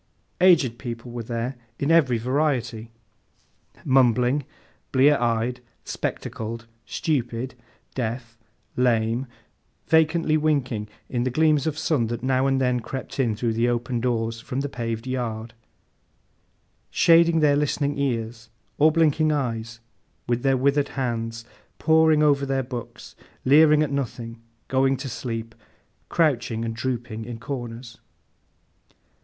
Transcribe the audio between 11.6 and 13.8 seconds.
of sun that now and then crept in through the